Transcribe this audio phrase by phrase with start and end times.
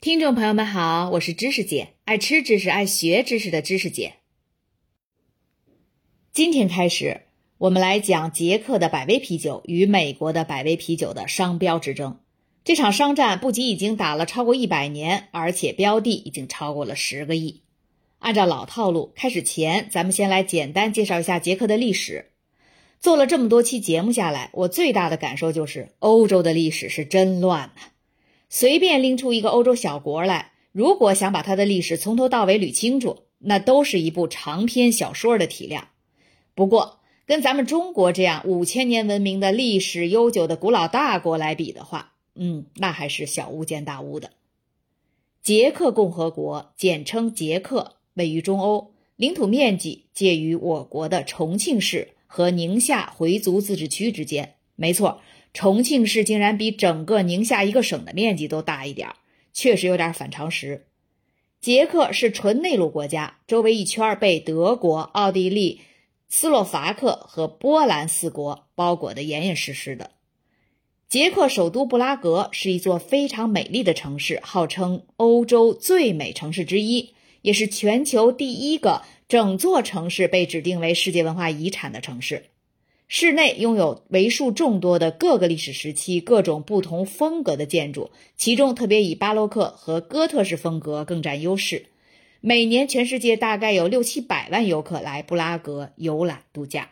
[0.00, 4.14] 听众朋友们好，我是知识姐，爱吃知识、爱学知识的知识姐。
[6.32, 7.22] 今天开始，
[7.58, 12.20] 我们来讲捷克的百威啤酒与美国的百威啤酒的商标之争。
[12.62, 17.62] 这场商战不仅已经打了超过一百年，而且标的已经超过了十个亿。
[18.20, 22.30] 按照老套路，开始前咱们先来简单介绍一下捷克的历史。
[23.00, 27.82] 做了这么多期节目下来，我最大的感受就是欧洲的历史是真乱呐。
[28.48, 35.88] 随便拎出一个欧洲小国来，如果想把它的历史从头到尾捋清楚，那都是一部长篇小说的体量。
[36.54, 44.30] 不过，跟咱们中国这样五千年文明的历史悠久的古老大国来比的话，嗯，那还是小巫见大巫的。
[45.42, 54.54] 捷克共和国，简称捷克，位于中欧，领土面积介于我国的重庆市和宁夏回族自治区之间。
[54.74, 55.20] 没错。
[55.58, 59.08] 重庆市竟然比整个宁夏一个省的面积都大一点，
[59.52, 60.86] 确实有点反常识。
[61.60, 65.80] 捷克是纯内陆国家，周围一圈被德国、奥地利、
[66.28, 70.12] 斯洛伐克和波兰四国包裹得严严实实的。
[71.08, 82.44] 捷克首都布拉格是一座非常美丽的城市，号称欧洲最美城市之一，也是全球第一个整座城市被指定为世界文化遗产的城市。
[83.08, 91.86] 室内拥有为数众多的各个历史时期、各种不同风格的建筑，其中特别以巴洛克和哥特式风格更占优势。
[92.42, 96.90] 每年，全世界大概有六七百万游客来布拉格游览度假。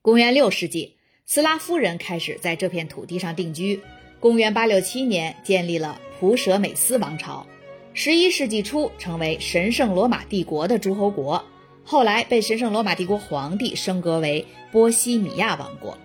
[0.00, 3.80] 公元六世纪，斯拉夫人开始在这片土地上定居。
[4.18, 7.46] 公元八六七年，建立了普舍美斯王朝。
[7.92, 11.44] 十一世纪初，成为神圣罗马帝国的诸侯国。
[11.84, 15.96] 后来被神圣罗马帝国皇帝升格为波西米亚王国。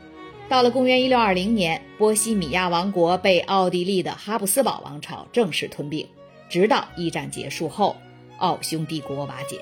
[0.49, 6.07] 到了公元一六二零年，波西米亚王国被奥地利的哈布斯堡王朝正式吞并，
[6.50, 7.95] 直到一战结束后，
[8.38, 9.61] 奥匈帝国瓦解。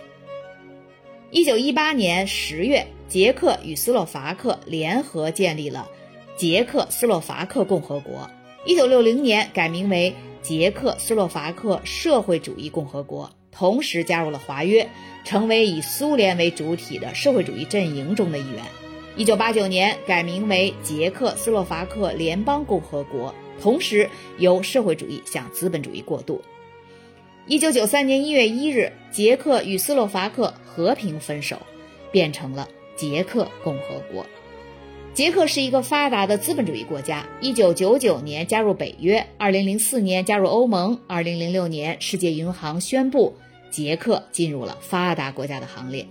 [1.30, 5.88] 一九一八年十月，捷克与斯洛伐克联合建立了
[6.38, 8.30] 捷克斯洛伐克共和国。
[8.66, 13.30] 一九六零年改名为捷克斯洛伐克社会主义共和国。
[13.58, 14.88] 同时加入了华约，
[15.24, 18.64] 成为以苏联为主体的社会主义阵营中的一员。
[19.16, 24.08] 一九八九年改名为捷克斯洛伐克联邦共和国，同时
[24.38, 26.40] 由社会主义向资本主义过渡。
[27.48, 31.58] 一九九三年一月一日，捷克与斯洛伐克和平分手，
[32.12, 34.24] 变成了捷克共和国。
[35.16, 37.26] 捷克是一个发达的资本主义国家。
[37.42, 43.36] 一九九九年加入北约，二零零四年加入欧盟，二零零六年世界银行宣布。
[43.70, 46.06] 捷克进入了发达国家的行列。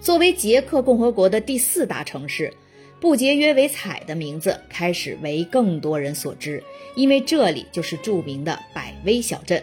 [0.00, 2.54] 作为捷克共和国的第四大城市，
[3.00, 6.62] 布杰约维采的名字开始为更多人所知，
[6.94, 9.62] 因为这里就是著名的百威小镇。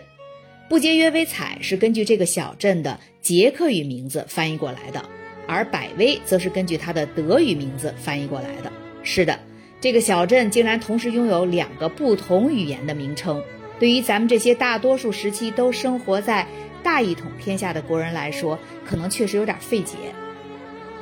[0.69, 5.03] 布杰约维采是根据这个小镇的捷克语名字翻译过来的，
[5.47, 8.71] 而百威则是根据它的德语名字翻译过来的。
[9.01, 9.39] 是的，
[9.79, 13.41] 这个小镇竟然同时拥有两个不同语言的名称。
[13.79, 16.47] 对于咱们这些大多数时期都生活在
[16.83, 19.95] 大一统天下的国人来说，可能确实有点费解。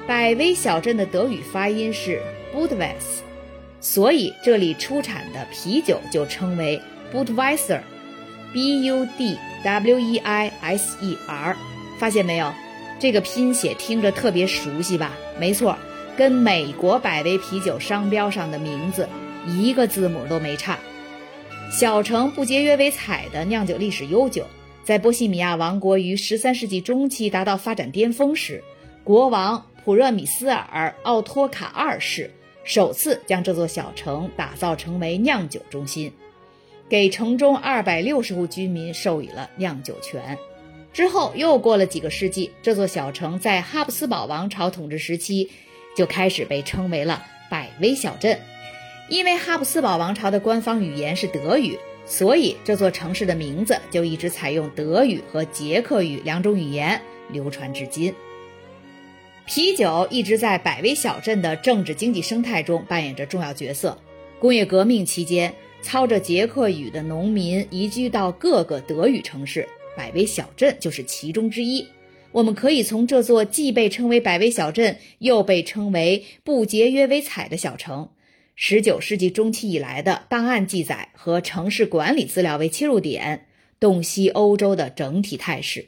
[0.08, 2.22] 百威小镇的德语发音是
[2.54, 3.22] Budweis，
[3.80, 6.82] 所以这里出产的啤酒就称为
[7.14, 11.56] Budweiser，B U D W E I S E R。
[11.98, 12.54] 发现没有？
[13.00, 15.14] 这个拼写听着特别熟悉吧？
[15.40, 15.78] 没错，
[16.18, 19.08] 跟美国百威啤酒商标上的名字
[19.48, 20.78] 一个字母都没差。
[21.72, 24.46] 小城不节约为采的酿酒历史悠久，
[24.84, 28.64] 在波西米亚王国于十三世纪中期达到发展巅峰时，
[29.04, 32.32] 国王普热米斯尔奥托卡二世
[32.64, 36.14] 首次将这座小城打造成为酿酒中心，
[36.88, 40.38] 给城中二百六十户居民授予了酿酒权。
[40.94, 45.52] 之后又过了几个世纪，这座小城在哈布斯堡王朝统治时期
[45.98, 48.40] 就开始被称为了百威小镇。
[49.08, 57.00] 因为哈布斯堡王朝的官方语言是德语，所以这座城市的名字就一直采用德语和捷克语两种语言
[57.32, 58.14] 流传至今。
[59.46, 63.96] 啤酒一直在百威小镇的政治经济生态中扮演着重要角色。
[64.40, 65.54] 工业革命期间，
[65.84, 71.88] 操着捷克语的农民移居到各个德语城市，百威小镇就是其中之一。
[72.32, 78.10] 我们可以从这座既被称为百威小镇，又被称为不节约为彩的小城。
[78.58, 83.48] 十九世纪中期以来的档案记载和城市管理资料为切入点，
[83.82, 85.88] 洞悉欧洲的整体态势。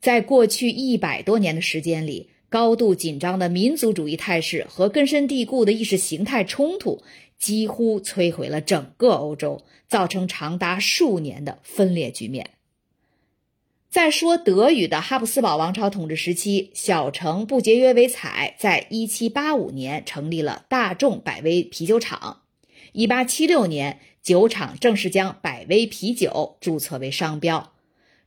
[0.00, 7.02] 在过去一百多年的时间里，高度紧张的民族主义态势和根深蒂固的意识形态冲突，
[7.38, 12.48] 几乎摧毁了整个欧洲，造成长达数年的分裂局面。
[13.90, 22.42] 再说德语的哈布斯堡王朝统治时期，小城不节约为采，在1785年成立了大众百威啤酒厂。
[22.92, 27.72] 1876年，酒厂正式将百威啤酒注册为商标，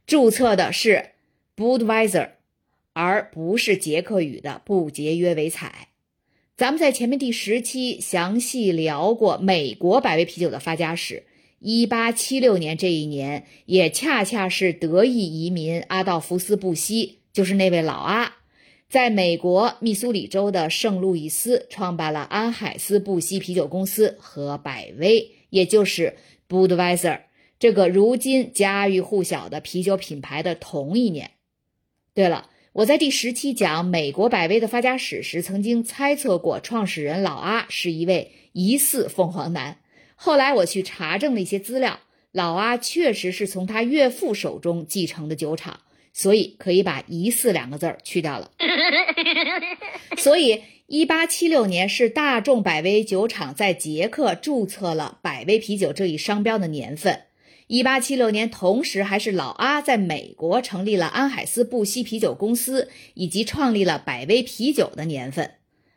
[0.08, 1.12] 注册的是
[1.56, 2.30] Budweiser，
[2.94, 5.90] 而不是捷克语的不节约为采。
[6.58, 11.24] 咱们在前面第十期详细聊过美国百威啤酒的发家史。
[11.64, 18.38] 一八七六年这一年，也恰恰是德裔移民阿道夫斯·布希，就是那位老阿，
[18.90, 26.16] 在美国密苏里州的圣路易斯创办了安海斯布希啤酒公司和百威，也就是
[26.50, 27.20] Budweiser
[27.60, 31.30] 这个如今家喻户晓的啤酒品牌的同一年。
[32.16, 39.78] 对了，我在第十期讲美国百威的发家史时，曾经猜测过创始人老阿是一位疑似凤凰男。
[40.24, 42.00] 后来我去查证了一些资料，
[42.32, 45.80] 老阿确实是从他岳父手中继承的酒厂，
[46.14, 48.52] 所以可以把“疑似”两个字儿去掉了。
[50.18, 57.24] 所以，一八七六年是大众百威酒厂在捷克注册了百威啤酒这一商标的年份。
[57.66, 65.56] 一八七六年，同时还是老阿在美国成立了安海斯布希啤酒公司以及创立了百威啤酒的年份。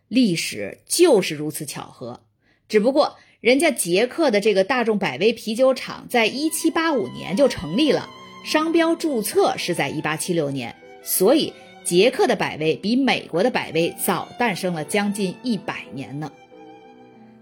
[0.08, 2.24] 历史就是如此巧合，
[2.66, 3.18] 只不过。
[3.44, 8.08] 人家捷克的这个大众百威啤酒厂在一七八五年就成立了，
[8.43, 11.52] 商标注册是在一八七六年，所以
[11.85, 16.32] 捷克的百威比美国的百威早诞生了将近一百年呢。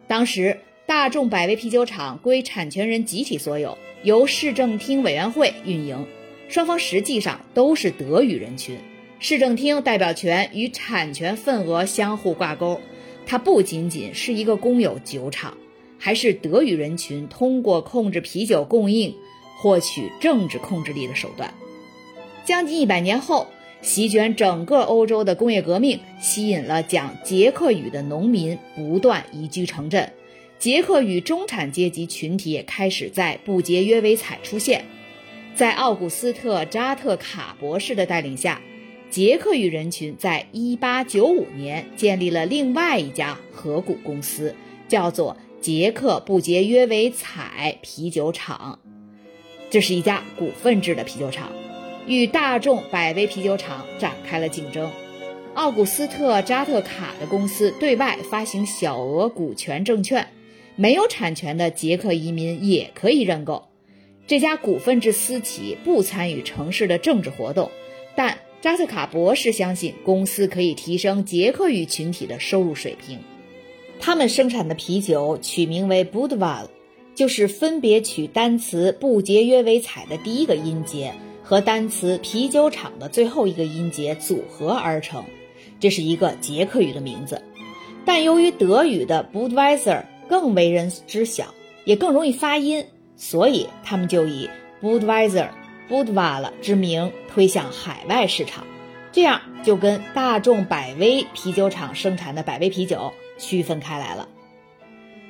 [0.08, 6.04] 当时大众百威啤酒厂归产权人集体所有，由市政厅委员会运营，
[6.48, 8.76] 双方实际上都是德语人群，
[9.20, 12.80] 市政厅代表权与产权份额相互挂钩，
[13.24, 15.56] 它不仅仅是一个公有酒厂。
[16.04, 19.14] 还是德语人群通过控制啤酒供应
[19.56, 21.54] 获取政治控制力的手段。
[22.44, 23.46] 将近一百年后，
[23.82, 30.12] 席卷整个欧洲的工业革命吸引了讲捷克语的农民不断移居城镇，
[30.58, 34.84] 捷克语中产阶级群体也开始在不节约为采出现。
[35.54, 38.60] 在奥古斯特·扎特卡博士的带领下，
[39.08, 44.52] 捷克语人群在1895年建立了另外一家合谷公司，
[44.88, 45.36] 叫做。
[45.62, 48.80] 捷克不节约为采啤酒厂，
[49.70, 51.52] 这是一家股份制的啤酒厂，
[52.08, 54.90] 与大众百威啤酒厂展开了竞争。
[55.54, 60.30] 奥古斯特扎特卡的公司对外发行小额股权证券，
[60.74, 63.68] 没有产权的捷克移民也可以认购。
[64.26, 67.70] 这家股份制私企不参与城市的政治活动，
[68.16, 73.20] 但扎特卡博士相信公司可以提升捷克语群体的收入水平。
[74.04, 76.66] 他们生产的啤酒取名为 Budvar，
[77.14, 81.14] 就是分别取单词“不节约为彩”的第一个音节
[81.44, 85.24] 和单词“啤酒厂”的最后一个音节组合而成。
[85.78, 87.40] 这是一个捷克语的名字，
[88.04, 91.54] 但由于德语的 Budweiser 更为人知晓，
[91.84, 92.84] 也更容易发音，
[93.14, 94.50] 所以他们就以
[94.82, 95.48] Budweiser、
[95.88, 98.66] Budvar 之名推向海外市场。
[99.12, 103.12] 这样就跟大众百威啤酒厂生产的百威啤酒。
[103.38, 104.28] 区分开来了，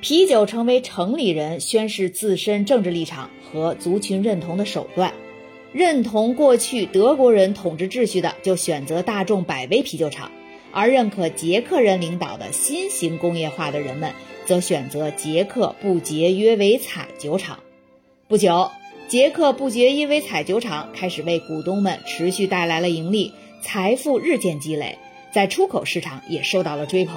[0.01, 5.13] 啤酒成为城里人宣示自身政治立场和族群认同的手段。
[5.71, 10.29] 认同过去德国人统治秩序的，就选择大众百威啤酒厂；
[10.71, 14.13] 而认可捷克人领导的新型工业化的人们，
[14.45, 17.57] 则选择捷克不节约为采酒厂。
[18.27, 18.69] 不久，
[19.07, 23.33] 捷克不节约为采酒厂开始为股东们持续带来了盈利，
[23.63, 24.99] 财富日渐积累，
[25.33, 27.15] 在出口市场也受到了追捧。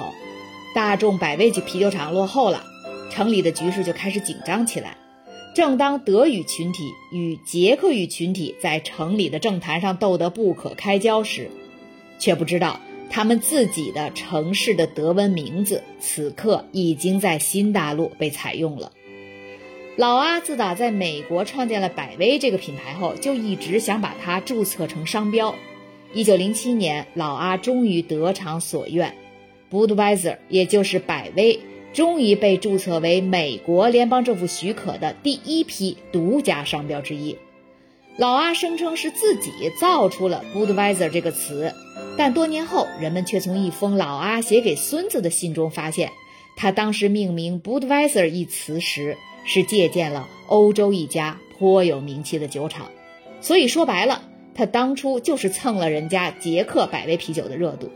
[0.75, 2.63] 大众百威啤酒厂落后了，
[3.09, 4.97] 城里的局势就开始紧张起来。
[5.55, 11.49] 正当德语群体与捷克语群体在城里的政坛上斗得不可开交时，
[12.19, 18.91] 却不知道他们自己的城市的德文名字此刻已经在新大陆被采用了。
[19.95, 25.55] 老阿自打在美国创建了百威这个品牌后，就一直想把它注册成商标。
[26.13, 29.15] 一九零七年，老阿终于得偿所愿。
[29.71, 31.59] Budweiser，也就是百威，
[31.93, 37.37] 终于被注册为美国联邦政府许可的第一批独家商标之一。
[38.17, 41.71] 老阿声称是自己造出了 Budweiser 这个词，
[42.17, 46.11] 但多年后，人们却从一封老阿写给孙子的信中发现，
[46.55, 52.89] 他当时命名 Budweiser 一词时是借鉴了欧洲一家颇有名气的酒厂。
[53.39, 54.23] 所以说白了，
[54.55, 57.91] 他当初就是蹭了人家捷克百威啤酒的热度。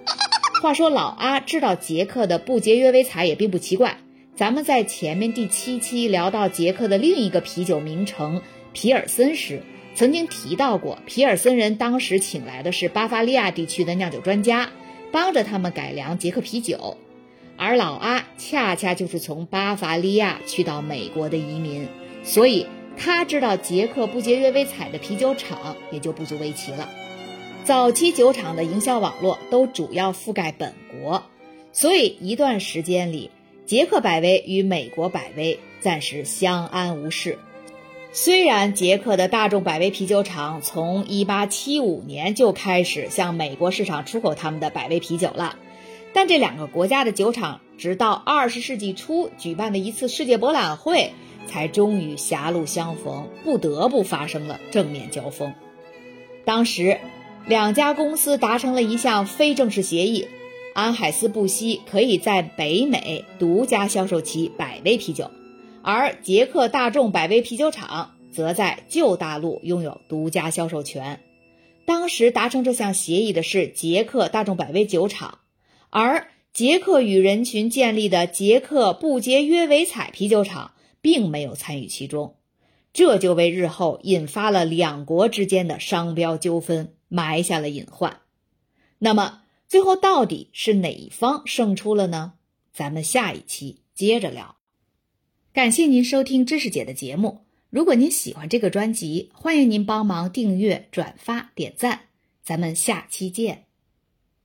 [0.62, 3.98] 话说老阿知道捷克的不节约为彩也并不奇怪，
[4.36, 9.63] 咱们在前面第七期聊到捷克的另一个啤酒名城皮尔森时，
[9.96, 14.70] 曾经提到过，皮尔森人当时请来的是巴伐利亚地区的酿酒专家，
[15.12, 16.96] 帮着他们改良捷克啤酒。
[17.58, 21.88] 而老阿恰恰就是从巴伐利亚去到美国的移民，
[22.22, 26.88] 所以他知道捷克不节约为采的啤酒厂也就不足为奇了。
[27.63, 31.24] 早期酒厂的营销网络都主要覆盖本国，
[31.72, 33.30] 所以一段时间里，
[33.68, 37.38] 捷克百威与美国百威暂时相安无事。
[38.12, 45.56] 虽然捷克的大众百威啤酒厂从1875年就开始向美国市场出口他们的百威啤酒了。
[46.13, 51.13] 但这两个国家的酒厂，直到二十世纪初举办的一次世界博览会，
[51.48, 55.53] 才终于狭路相逢，不得不发生了正面交锋。
[56.44, 57.00] 当时，
[57.48, 60.27] 两家公司达成了一项非正式协议：
[60.74, 65.29] 安海斯布希可以在北美独家销售其百威啤酒，
[65.81, 71.19] 而捷克大众百威啤酒厂则在旧大陆拥有独家销售权。
[71.86, 75.39] 当时达成这项协议的是捷克大众百威酒厂。
[75.89, 80.71] 而捷克与人群建立的捷克不节约维采啤酒厂
[81.01, 82.36] 并没有参与其中，
[82.93, 88.22] 这就为日后引发了两国之间的商标纠纷埋下了隐患。
[89.00, 92.34] 那么，最后到底是哪一方胜出了呢？
[92.72, 94.56] 咱们下一期接着聊。
[95.51, 97.41] 感谢您收听知识姐的节目。
[97.70, 102.03] 如果您喜欢这个专辑，欢迎您帮忙订阅、转发、点赞。
[102.41, 103.71] 咱们下期见。